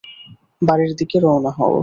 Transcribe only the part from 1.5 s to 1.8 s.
হও।